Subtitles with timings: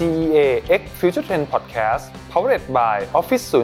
[0.00, 0.48] CEA
[0.80, 3.54] X Future Trend Podcast Powered by Office 0.4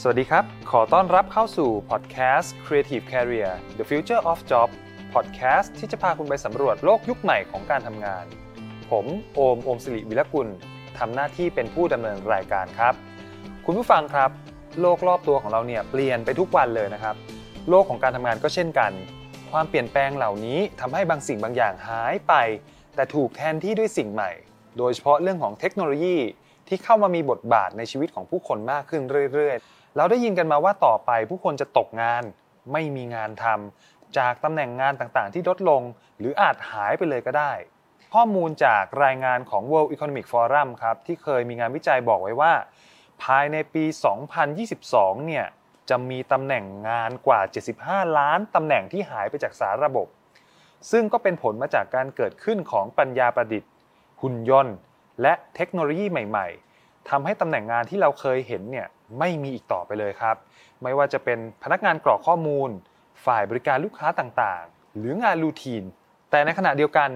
[0.00, 4.68] สวัสดีครับ ขอต้อนรับเข้าสู่ Podcast Creative Career The Future of Job
[5.14, 8.24] Podcast ที่จะพาคุณไปสำรวจโลกยุคใหม่ของการทำงาน
[8.90, 10.48] ผมโอม โอมสิริวิรกุล
[10.98, 12.94] ทำหน้าที่เป็นผู้ดำเนินรายการครับ
[13.66, 14.30] คุณผู้ฟังครับ
[14.80, 17.14] โลกรอบตัวของเราเนี่ยเปลี่ยนไปทุกวันเลยนะครับ
[17.70, 18.92] โลกของการทำงานก็เช่นกัน
[19.52, 22.34] ความเปลี่ยนแปลงเหล่านี้ทำให้บางสิ่งบางอย่างหายไป
[22.94, 24.30] แต่ถูกแทนที่ด้วยสิ่งใหม่
[24.78, 26.16] โดยเฉพาะเรื่องของเทคโนโลยี
[26.68, 32.22] ที่เข้ามามีบทบาทในชีวิตของผู้คนมากขึ้นเรื่อยๆ เราได้ยินกันมาว่าต่อไปผู้คนจะตกงาน
[32.72, 35.82] ไม่มีงานทำจากตำแหน่งงานต่างๆ ที่ลดลง
[36.18, 37.52] หรืออาจหายไปเลยก็ได้
[38.14, 42.52] ข้อมูลจากรายงานของ World Economic Forum ครับที่เคยมีงานวิจัยบอกไว้ว่า
[43.22, 43.84] ภายในปี
[44.56, 45.46] 2022 เนี่ย
[45.90, 47.40] จะมีตำแหน่งงานกว่า
[47.78, 50.06] 75 ล้านตำแหน่งที่หายไปจากสารระบบ
[50.90, 53.70] ซึ่งก็เป็นผลมาจากการเกิดขึ้นของปัญญาประดิษฐ์
[54.22, 54.76] หุ่นยนต์
[55.22, 58.86] และเทคโนโลยีใหม่ๆทำให้ตำแหน่งงานที่เราเคยเห็นเนี่ย
[59.18, 60.36] ไม่มีอีกต่อไปเลยครับ
[60.82, 62.70] ไม่ว่าจะเป็นพนักงานกรอกข้อมูล
[63.24, 65.82] ฝ่ายบริการลูกค้าต่างๆ หรืองานรูทีน
[66.30, 67.10] แต่ในขณะเดียวกัน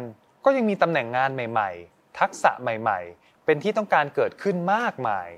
[0.45, 5.29] ก็ยังมีตำแหน่งงานใหม่ ๆ ทักษะใหม่ ๆ เป็นที่ต้องการเกิดขึ้นมากมาย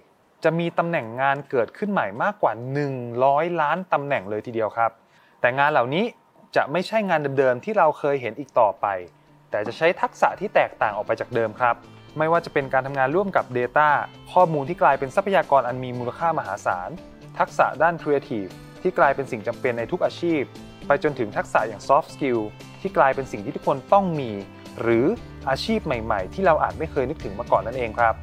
[0.44, 2.52] จะมีตำแหน่งงานเกิดขึ้นใหม่มากกว่า
[3.06, 4.90] 100 ล้านตำแหน่งเลยทีเดียวครับ
[5.40, 6.04] แต่งานเหล่านี้
[6.56, 8.86] จะไม่ใช่งานเดิมๆที่เราเคยเห็นอีกต่อไป
[9.50, 11.76] แต่จะใช้ทักษะที่แตกต่างออกไปจากเดิมครับ
[12.18, 13.88] ไม่ว่าจะเป็นการทำงานร่วมกับ Data
[14.32, 16.90] ข้อมูลที่กลายเป็นทรัพยากรอันมีมูลค่ามหาศาล
[17.38, 18.50] ทักษะด้าน Creative
[18.82, 20.42] ที่กลายเป็นสิ่งจำเป็นในทุกอาชีพ
[20.86, 22.40] ไปจนถึงทักษะอย่าง Soft Skill
[22.80, 24.30] ที่กลายเป็นสิ่งที่ทุกคนต้องมี
[24.80, 25.04] หรือ
[25.48, 28.14] อาชีพใหม่ ๆ ที่เราอาจไม่เคยนึกถึงมาก่อนนั่นเองครับ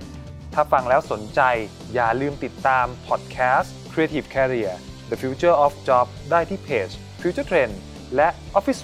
[0.53, 1.41] ถ้าฟังแล้วสนใจ
[1.93, 4.73] อย่าลืมติดตามพอดแคสต์ Creative Career
[5.09, 6.89] The Future of Job ได้ที่เพจ
[7.21, 7.73] Future Trend
[8.15, 8.79] และ Office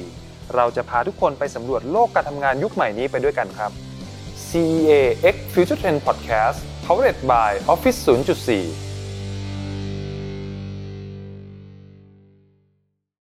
[0.00, 3.70] 0.4 เราจะพาทุกคนไปสำรวจโลกการทำงานยุคใหม่นี้ไปด้วยกันครับ
[4.46, 4.92] CEA
[5.34, 8.87] X Future Trend Podcast Powered by Office 0.4